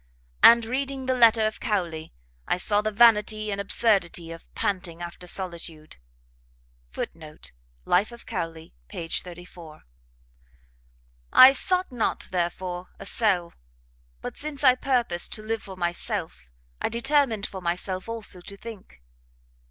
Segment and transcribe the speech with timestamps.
[0.51, 2.11] ]and reading the letter of Cowley,
[2.47, 5.97] I saw the vanity and absurdity of panting after solitude.
[6.89, 7.51] [Footnote:
[7.85, 9.83] Life of Cowley, p.34.]
[11.31, 13.53] "I sought not, therefore, a cell;
[14.21, 16.47] but, since I purposed to live for myself,
[16.81, 19.03] I determined for myself also to think.